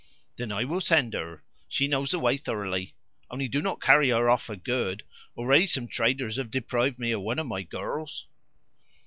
"Then 0.35 0.51
I 0.51 0.63
will 0.63 0.81
send 0.81 1.13
her. 1.13 1.43
She 1.69 1.87
knows 1.87 2.09
the 2.09 2.17
way 2.17 2.35
thoroughly. 2.35 2.95
Only 3.29 3.47
do 3.47 3.61
not 3.61 3.83
carry 3.83 4.09
her 4.09 4.31
off 4.31 4.41
for 4.45 4.55
good. 4.55 5.03
Already 5.37 5.67
some 5.67 5.87
traders 5.87 6.37
have 6.37 6.49
deprived 6.49 6.97
me 6.97 7.11
of 7.11 7.21
one 7.21 7.37
of 7.37 7.45
my 7.45 7.61
girls." 7.61 8.25